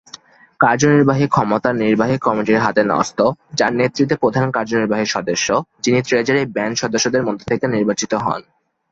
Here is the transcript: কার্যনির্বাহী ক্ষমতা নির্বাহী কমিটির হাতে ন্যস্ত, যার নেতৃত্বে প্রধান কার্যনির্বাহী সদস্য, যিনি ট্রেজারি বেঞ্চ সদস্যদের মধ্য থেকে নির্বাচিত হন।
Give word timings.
কার্যনির্বাহী 0.59 1.25
ক্ষমতা 1.27 1.69
নির্বাহী 1.73 2.15
কমিটির 2.17 2.59
হাতে 2.59 2.81
ন্যস্ত, 2.83 3.19
যার 3.53 3.71
নেতৃত্বে 3.73 4.15
প্রধান 4.15 4.47
কার্যনির্বাহী 4.51 5.05
সদস্য, 5.05 5.47
যিনি 5.83 5.99
ট্রেজারি 6.01 6.41
বেঞ্চ 6.55 6.75
সদস্যদের 6.79 7.25
মধ্য 7.27 7.41
থেকে 7.47 7.65
নির্বাচিত 7.67 8.11
হন। 8.15 8.41